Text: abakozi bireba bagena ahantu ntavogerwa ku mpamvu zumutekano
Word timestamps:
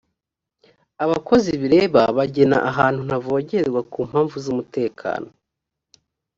abakozi 1.03 1.51
bireba 1.61 2.01
bagena 2.17 2.57
ahantu 2.69 3.01
ntavogerwa 3.07 3.79
ku 3.91 3.99
mpamvu 4.09 4.35
zumutekano 4.45 5.29